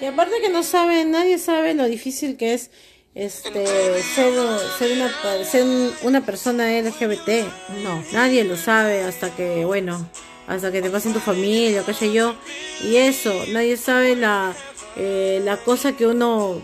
Y 0.00 0.06
aparte 0.06 0.40
que 0.40 0.48
no 0.48 0.62
saben, 0.62 1.12
nadie 1.12 1.38
sabe 1.38 1.74
lo 1.74 1.84
difícil 1.84 2.36
que 2.36 2.54
es 2.54 2.70
este 3.14 3.66
ser, 4.02 4.32
ser 4.78 4.92
una 4.92 5.44
ser 5.44 5.66
una 6.02 6.24
persona 6.24 6.80
LGBT. 6.80 7.46
No, 7.84 8.02
nadie 8.12 8.42
lo 8.44 8.56
sabe 8.56 9.02
hasta 9.02 9.34
que, 9.34 9.64
bueno, 9.64 10.08
hasta 10.46 10.72
que 10.72 10.82
te 10.82 10.90
pasa 10.90 11.08
en 11.08 11.14
tu 11.14 11.20
familia, 11.20 11.84
qué 11.84 11.94
sé 11.94 12.12
yo. 12.12 12.34
Y 12.82 12.96
eso, 12.96 13.32
nadie 13.50 13.76
sabe 13.76 14.16
la, 14.16 14.54
eh, 14.96 15.40
la 15.44 15.56
cosa 15.58 15.96
que 15.96 16.06
uno 16.06 16.60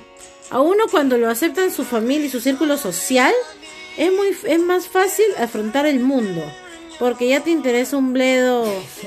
A 0.50 0.60
uno 0.60 0.84
cuando 0.90 1.18
lo 1.18 1.28
aceptan 1.28 1.70
su 1.70 1.84
familia 1.84 2.26
y 2.26 2.30
su 2.30 2.40
círculo 2.40 2.78
social, 2.78 3.34
es, 3.98 4.12
muy, 4.12 4.28
es 4.44 4.60
más 4.60 4.88
fácil 4.88 5.26
afrontar 5.38 5.84
el 5.86 6.00
mundo, 6.00 6.42
porque 6.98 7.28
ya 7.28 7.40
te 7.40 7.50
interesa 7.50 7.96
un 7.96 8.12
bledo 8.12 8.64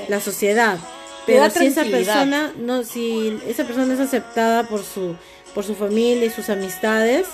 la 0.08 0.20
sociedad. 0.20 0.78
Pero 1.26 1.48
si 1.50 1.66
esa 1.66 1.84
persona 1.84 2.52
no 2.58 2.82
si 2.82 3.38
esa 3.46 3.64
persona 3.64 3.94
es 3.94 4.00
aceptada 4.00 4.64
por 4.64 4.82
su 4.82 5.14
por 5.54 5.64
su 5.64 5.74
familia 5.74 6.24
y 6.26 6.30
sus 6.30 6.48
amistades, 6.48 7.26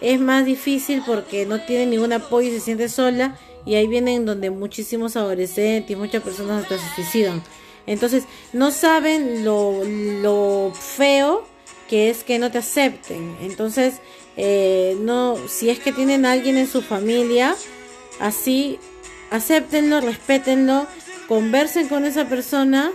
es 0.00 0.20
más 0.20 0.46
difícil 0.46 1.02
porque 1.04 1.46
no 1.46 1.60
tiene 1.60 1.86
ningún 1.86 2.12
apoyo 2.12 2.48
y 2.48 2.52
se 2.52 2.60
siente 2.60 2.88
sola 2.88 3.36
y 3.66 3.74
ahí 3.74 3.88
vienen 3.88 4.24
donde 4.24 4.50
muchísimos 4.50 5.16
adolescentes 5.16 5.90
y 5.90 5.96
muchas 5.96 6.22
personas 6.22 6.62
hasta 6.62 6.78
se 6.78 6.94
suicidan. 6.94 7.42
Entonces, 7.86 8.24
no 8.52 8.70
saben 8.70 9.44
lo, 9.44 9.82
lo 9.84 10.72
feo 10.74 11.46
que 11.88 12.10
es 12.10 12.24
que 12.24 12.38
no 12.38 12.50
te 12.50 12.58
acepten. 12.58 13.36
Entonces, 13.40 13.94
eh, 14.36 14.96
no, 15.00 15.36
si 15.48 15.70
es 15.70 15.78
que 15.78 15.92
tienen 15.92 16.26
a 16.26 16.32
alguien 16.32 16.56
en 16.56 16.66
su 16.66 16.82
familia, 16.82 17.54
así, 18.18 18.78
acéptenlo, 19.30 20.00
respétenlo, 20.00 20.86
conversen 21.28 21.88
con 21.88 22.04
esa 22.04 22.26
persona 22.26 22.90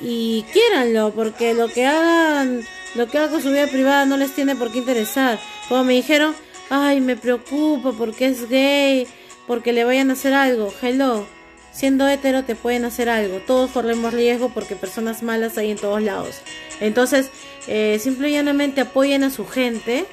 y 0.00 0.44
quiéranlo, 0.52 1.12
porque 1.14 1.54
lo 1.54 1.68
que 1.68 1.86
hagan, 1.86 2.62
lo 2.94 3.08
que 3.08 3.18
haga 3.18 3.30
con 3.30 3.42
su 3.42 3.50
vida 3.50 3.66
privada 3.66 4.04
no 4.04 4.16
les 4.16 4.32
tiene 4.34 4.56
por 4.56 4.70
qué 4.70 4.78
interesar. 4.78 5.38
Como 5.68 5.84
me 5.84 5.94
dijeron, 5.94 6.34
ay, 6.70 7.00
me 7.00 7.16
preocupa 7.16 7.92
porque 7.92 8.26
es 8.26 8.48
gay, 8.48 9.06
porque 9.46 9.72
le 9.72 9.84
vayan 9.84 10.10
a 10.10 10.14
hacer 10.14 10.34
algo. 10.34 10.72
Hello, 10.82 11.26
siendo 11.72 12.08
hetero 12.08 12.44
te 12.44 12.54
pueden 12.54 12.84
hacer 12.84 13.08
algo. 13.08 13.38
Todos 13.38 13.70
corremos 13.70 14.12
riesgo 14.12 14.50
porque 14.50 14.76
personas 14.76 15.22
malas 15.22 15.58
hay 15.58 15.70
en 15.70 15.78
todos 15.78 16.02
lados. 16.02 16.36
Entonces, 16.80 17.30
eh, 17.66 17.98
simple 18.00 18.28
y 18.28 18.32
llanamente 18.32 18.80
apoyen 18.80 19.24
a 19.24 19.30
su 19.30 19.46
gente. 19.46 20.04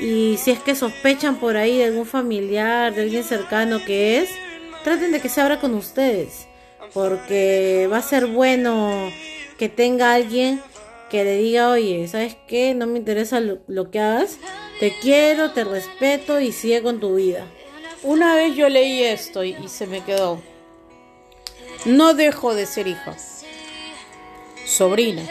Y 0.00 0.36
si 0.38 0.50
es 0.50 0.58
que 0.58 0.74
sospechan 0.74 1.36
por 1.36 1.56
ahí 1.56 1.78
de 1.78 1.84
algún 1.84 2.06
familiar, 2.06 2.94
de 2.94 3.02
alguien 3.02 3.22
cercano 3.22 3.84
que 3.84 4.18
es, 4.18 4.30
traten 4.84 5.10
de 5.10 5.20
que 5.20 5.28
se 5.28 5.40
abra 5.40 5.58
con 5.58 5.74
ustedes. 5.74 6.46
Porque 6.92 7.88
va 7.90 7.98
a 7.98 8.02
ser 8.02 8.26
bueno 8.26 9.10
que 9.58 9.68
tenga 9.68 10.14
alguien 10.14 10.62
que 11.10 11.24
le 11.24 11.38
diga, 11.38 11.70
oye, 11.70 12.06
¿sabes 12.08 12.36
qué? 12.46 12.74
No 12.74 12.86
me 12.86 12.98
interesa 12.98 13.40
lo, 13.40 13.90
que 13.90 14.00
hagas, 14.00 14.38
te 14.80 14.94
quiero, 15.00 15.52
te 15.52 15.64
respeto 15.64 16.40
y 16.40 16.52
sigue 16.52 16.82
con 16.82 17.00
tu 17.00 17.16
vida. 17.16 17.46
Una 18.02 18.34
vez 18.34 18.54
yo 18.54 18.68
leí 18.68 19.02
esto 19.02 19.44
y, 19.44 19.56
se 19.68 19.86
me 19.86 20.02
quedó. 20.02 20.40
No 21.84 22.14
dejo 22.14 22.54
de 22.54 22.66
ser 22.66 22.86
hija, 22.86 23.16
sobrina, 24.66 25.22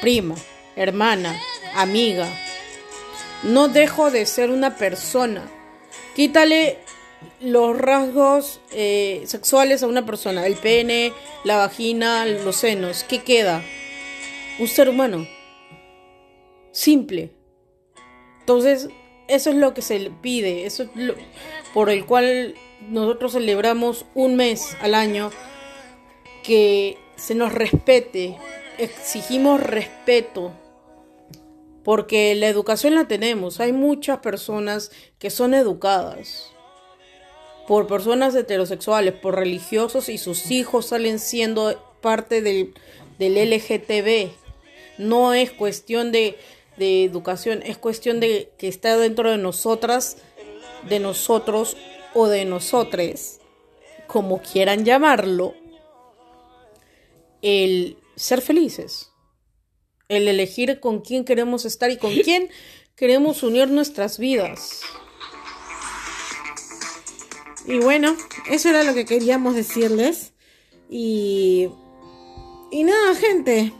prima, 0.00 0.34
hermana, 0.76 1.36
amiga. 1.74 2.28
No 3.42 3.68
dejo 3.68 4.10
de 4.10 4.26
ser 4.26 4.50
una 4.50 4.76
persona. 4.76 5.42
Quítale 6.14 6.78
los 7.40 7.76
rasgos 7.76 8.60
eh, 8.72 9.22
sexuales 9.26 9.82
a 9.82 9.86
una 9.86 10.06
persona, 10.06 10.46
el 10.46 10.56
pene, 10.56 11.12
la 11.44 11.56
vagina, 11.56 12.24
los 12.26 12.56
senos. 12.56 13.04
¿Qué 13.04 13.22
queda? 13.22 13.62
un 14.60 14.68
ser 14.68 14.90
humano. 14.90 15.26
Simple. 16.70 17.30
Entonces, 18.40 18.88
eso 19.26 19.50
es 19.50 19.56
lo 19.56 19.74
que 19.74 19.82
se 19.82 20.10
pide, 20.20 20.66
eso 20.66 20.84
es 20.84 20.90
lo 20.94 21.14
por 21.72 21.88
el 21.88 22.04
cual 22.04 22.54
nosotros 22.88 23.32
celebramos 23.32 24.04
un 24.14 24.36
mes 24.36 24.76
al 24.80 24.94
año 24.94 25.30
que 26.42 26.98
se 27.16 27.34
nos 27.34 27.52
respete, 27.52 28.36
exigimos 28.78 29.60
respeto, 29.60 30.52
porque 31.84 32.34
la 32.34 32.48
educación 32.48 32.94
la 32.94 33.06
tenemos, 33.06 33.60
hay 33.60 33.72
muchas 33.72 34.18
personas 34.18 34.90
que 35.18 35.30
son 35.30 35.54
educadas 35.54 36.50
por 37.66 37.86
personas 37.86 38.34
heterosexuales, 38.34 39.14
por 39.14 39.36
religiosos 39.36 40.08
y 40.08 40.18
sus 40.18 40.50
hijos 40.50 40.86
salen 40.86 41.18
siendo 41.18 41.80
parte 42.00 42.42
del, 42.42 42.74
del 43.18 43.50
LGTB. 43.50 44.32
No 44.98 45.34
es 45.34 45.52
cuestión 45.52 46.10
de, 46.10 46.38
educación, 46.78 47.62
es 47.64 47.76
cuestión 47.76 48.20
de 48.20 48.50
que 48.58 48.68
está 48.68 48.96
dentro 48.96 49.30
de 49.30 49.38
nosotras, 49.38 50.16
de 50.88 50.98
nosotros 50.98 51.76
o 52.14 52.26
de 52.26 52.44
nosotres, 52.44 53.40
como 54.06 54.40
quieran 54.40 54.84
llamarlo, 54.84 55.54
el 57.42 57.98
ser 58.16 58.40
felices, 58.40 59.12
el 60.08 60.26
elegir 60.26 60.80
con 60.80 61.00
quién 61.00 61.24
queremos 61.24 61.64
estar 61.64 61.90
y 61.90 61.98
con 61.98 62.14
quién 62.24 62.48
queremos 62.96 63.42
unir 63.42 63.68
nuestras 63.68 64.18
vidas. 64.18 64.80
Y 67.66 67.78
bueno, 67.78 68.16
eso 68.50 68.68
era 68.68 68.82
lo 68.82 68.94
que 68.94 69.04
queríamos 69.04 69.54
decirles. 69.54 70.32
Y, 70.88 71.68
y 72.70 72.84
nada, 72.84 73.14
gente, 73.14 73.72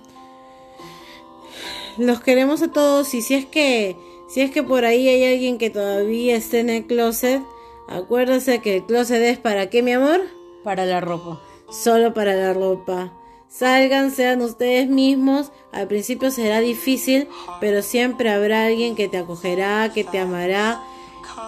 los 1.98 2.20
queremos 2.20 2.62
a 2.62 2.70
todos 2.72 3.14
y 3.14 3.22
si 3.22 3.34
es 3.34 3.46
que 3.46 3.96
si 4.30 4.42
es 4.42 4.52
que 4.52 4.62
por 4.62 4.84
ahí 4.84 5.08
hay 5.08 5.24
alguien 5.24 5.58
que 5.58 5.70
todavía 5.70 6.36
esté 6.36 6.60
en 6.60 6.70
el 6.70 6.86
closet, 6.86 7.42
acuérdense 7.88 8.60
que 8.60 8.76
el 8.76 8.86
closet 8.86 9.20
es 9.22 9.38
para 9.38 9.68
qué, 9.70 9.82
mi 9.82 9.92
amor? 9.92 10.20
Para 10.62 10.86
la 10.86 11.00
ropa. 11.00 11.40
Solo 11.68 12.14
para 12.14 12.34
la 12.36 12.52
ropa. 12.52 13.12
Salgan, 13.48 14.12
sean 14.12 14.40
ustedes 14.40 14.88
mismos. 14.88 15.50
Al 15.72 15.88
principio 15.88 16.30
será 16.30 16.60
difícil, 16.60 17.26
pero 17.60 17.82
siempre 17.82 18.30
habrá 18.30 18.66
alguien 18.66 18.94
que 18.94 19.08
te 19.08 19.18
acogerá, 19.18 19.90
que 19.92 20.04
te 20.04 20.20
amará, 20.20 20.80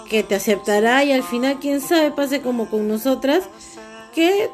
que 0.08 0.22
te 0.22 0.34
aceptará 0.34 1.04
y 1.04 1.12
al 1.12 1.22
final, 1.22 1.58
quién 1.60 1.80
sabe, 1.80 2.10
pase 2.10 2.40
como 2.42 2.68
con 2.68 2.88
nosotras, 2.88 3.44
que 4.14 4.50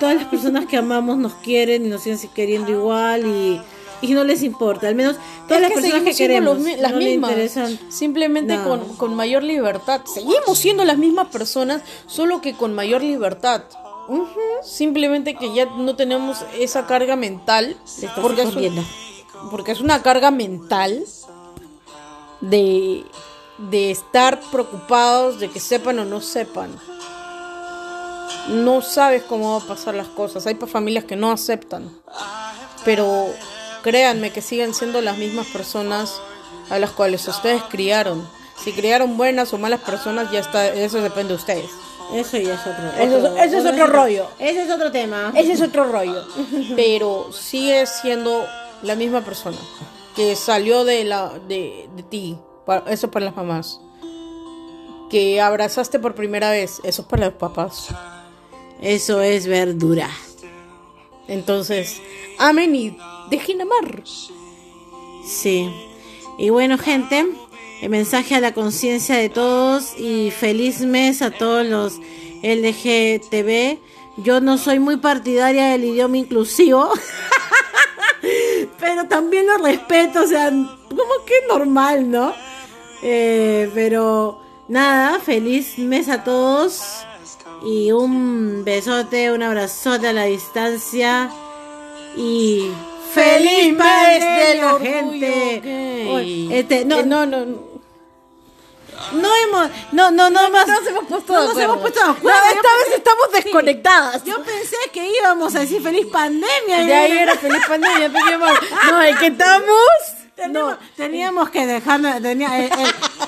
todas 0.00 0.16
las 0.16 0.24
personas 0.26 0.66
que 0.66 0.76
amamos 0.76 1.18
nos 1.18 1.34
quieren 1.34 1.84
y 1.86 1.88
nos 1.88 2.02
siguen 2.02 2.18
queriendo 2.34 2.70
igual 2.70 3.26
y 3.26 3.60
y 4.02 4.12
no 4.12 4.24
les 4.24 4.42
importa. 4.42 4.88
Al 4.88 4.94
menos 4.94 5.16
todas 5.48 5.62
las 5.62 5.72
personas 5.72 6.02
que 6.02 6.14
queremos 6.14 6.58
las 6.78 6.94
mismas. 6.94 7.32
Simplemente 7.88 8.58
con, 8.62 8.96
con, 8.96 9.14
mayor 9.14 9.42
libertad. 9.42 10.02
Seguimos 10.04 10.58
siendo 10.58 10.84
las 10.84 10.98
mismas 10.98 11.28
personas, 11.28 11.82
solo 12.06 12.42
que 12.42 12.54
con 12.54 12.74
mayor 12.74 13.02
libertad. 13.02 13.62
Simplemente 14.62 15.36
que 15.36 15.54
ya 15.54 15.66
no 15.66 15.96
tenemos 15.96 16.44
esa 16.58 16.86
carga 16.86 17.16
mental. 17.16 17.76
Porque 18.20 18.42
es, 18.42 18.50
porque 19.50 19.72
es 19.72 19.80
una 19.80 20.02
carga 20.02 20.30
mental 20.30 21.04
de, 22.40 23.04
de 23.70 23.90
estar 23.90 24.40
preocupados 24.50 25.38
de 25.38 25.50
que 25.50 25.60
sepan 25.60 25.98
o 25.98 26.04
no 26.04 26.20
sepan. 26.20 26.70
No 28.48 28.82
sabes 28.82 29.22
cómo 29.22 29.52
va 29.52 29.64
a 29.64 29.68
pasar 29.68 29.94
las 29.94 30.08
cosas. 30.08 30.46
Hay 30.46 30.54
familias 30.54 31.04
que 31.04 31.16
no 31.16 31.30
aceptan. 31.30 31.90
Pero 32.84 33.26
créanme 33.82 34.30
que 34.30 34.42
siguen 34.42 34.74
siendo 34.74 35.00
las 35.00 35.18
mismas 35.18 35.46
personas 35.48 36.20
a 36.70 36.78
las 36.78 36.90
cuales 36.90 37.26
ustedes 37.28 37.62
criaron. 37.64 38.26
Si 38.62 38.72
criaron 38.72 39.16
buenas 39.16 39.52
o 39.52 39.58
malas 39.58 39.80
personas, 39.80 40.30
ya 40.30 40.40
está, 40.40 40.68
eso 40.68 41.00
depende 41.00 41.30
de 41.30 41.34
ustedes. 41.34 41.70
Eso 42.14 42.36
ya 42.36 42.54
es 42.54 42.60
otro. 42.60 42.92
Eso, 42.98 43.36
ese 43.38 43.58
es 43.58 43.66
otro 43.66 43.86
rollo. 43.86 44.26
Ese 44.38 44.62
es 44.62 44.70
otro 44.70 44.90
tema. 44.90 45.32
Ese 45.34 45.52
es 45.52 45.60
otro 45.62 45.84
rollo. 45.84 46.24
Pero 46.76 47.30
sigue 47.32 47.86
siendo 47.86 48.44
la 48.82 48.96
misma 48.96 49.22
persona 49.22 49.56
que 50.14 50.36
salió 50.36 50.84
de 50.84 51.04
la 51.04 51.32
de, 51.48 51.88
de 51.96 52.02
ti. 52.02 52.36
Eso 52.86 53.10
para 53.10 53.26
las 53.26 53.36
mamás. 53.36 53.80
Que 55.10 55.40
abrazaste 55.40 55.98
por 55.98 56.14
primera 56.14 56.50
vez. 56.50 56.80
Eso 56.84 57.02
es 57.02 57.08
para 57.08 57.26
los 57.26 57.34
papás. 57.34 57.88
Eso 58.80 59.20
es 59.20 59.46
verdura. 59.46 60.10
Entonces, 61.28 62.00
amen 62.38 62.74
y 62.74 62.96
dejen 63.30 63.62
amar. 63.62 64.02
Sí. 65.24 65.70
Y 66.38 66.50
bueno, 66.50 66.78
gente, 66.78 67.26
el 67.80 67.90
mensaje 67.90 68.34
a 68.34 68.40
la 68.40 68.54
conciencia 68.54 69.16
de 69.16 69.28
todos 69.28 69.98
y 69.98 70.30
feliz 70.30 70.80
mes 70.80 71.22
a 71.22 71.30
todos 71.30 71.66
los 71.66 71.98
LGTB. 72.42 73.78
Yo 74.18 74.40
no 74.40 74.58
soy 74.58 74.78
muy 74.78 74.98
partidaria 74.98 75.68
del 75.68 75.84
idioma 75.84 76.18
inclusivo, 76.18 76.90
pero 78.80 79.08
también 79.08 79.46
lo 79.46 79.58
respeto, 79.58 80.22
o 80.22 80.26
sea, 80.26 80.50
como 80.50 81.24
que 81.24 81.34
normal, 81.48 82.10
¿no? 82.10 82.34
Eh, 83.02 83.70
pero 83.74 84.40
nada, 84.68 85.18
feliz 85.18 85.76
mes 85.78 86.08
a 86.08 86.22
todos 86.22 87.04
y 87.64 87.92
un 87.92 88.64
besote, 88.64 89.32
un 89.32 89.42
abrazote 89.42 90.08
a 90.08 90.12
la 90.12 90.24
distancia 90.24 91.30
y 92.16 92.70
feliz 93.12 93.74
mes 93.76 94.20
de 94.20 94.54
la 94.54 94.78
gente. 94.78 96.58
Este, 96.58 96.84
no, 96.84 97.02
no, 97.02 97.26
no. 97.26 97.72
No 99.12 99.28
hemos, 99.44 99.68
no, 99.90 100.10
no, 100.12 100.30
no, 100.30 100.50
más, 100.50 100.68
no 100.68 100.74
nos 100.80 100.86
hemos 100.86 101.04
puesto 101.06 101.32
no 101.32 101.48
nos 101.48 101.58
hemos 101.58 101.78
puesto 101.78 102.04
de 102.04 102.10
acuerdo. 102.10 102.38
No, 102.38 102.50
esta 102.50 102.68
vez 102.76 102.96
estamos 102.96 103.32
desconectadas. 103.32 104.24
Yo 104.24 104.42
pensé 104.44 104.76
que 104.92 105.10
íbamos 105.18 105.54
a 105.56 105.60
decir 105.60 105.82
feliz 105.82 106.06
pandemia. 106.06 106.84
De 106.84 106.94
ahí 106.94 107.18
era 107.18 107.34
feliz 107.36 107.62
pandemia, 107.66 108.10
No, 108.88 109.02
es 109.02 109.18
que 109.18 109.26
estamos 109.26 109.76
Teníamos, 110.34 110.72
no, 110.72 110.78
teníamos 110.96 111.50
que 111.50 111.66
dejar. 111.66 112.00
Eh, 112.04 112.22
eh, 112.24 112.70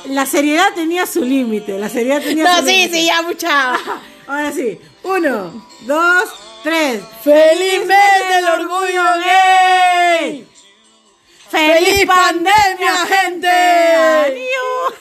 la 0.07 0.27
seriedad 0.27 0.73
tenía 0.75 1.07
su 1.07 1.23
límite. 1.23 1.79
La 1.79 1.89
seriedad 1.89 2.23
tenía 2.23 2.45
no, 2.45 2.57
su 2.59 2.67
sí, 2.67 2.73
límite. 2.73 2.95
sí, 2.95 3.07
ya 3.07 3.23
mucha. 3.23 3.75
Ahora 4.27 4.53
sí. 4.53 4.81
Uno, 5.03 5.67
dos, 5.83 6.25
tres. 6.63 7.03
¡Feliz 7.23 7.87
mes 7.87 8.29
del 8.35 8.45
orgullo 8.47 9.03
gay! 9.21 10.49
¡Feliz, 11.51 12.07
pandemia, 12.07 12.97
gente! 13.07 13.49
¡Adiós! 13.49 14.95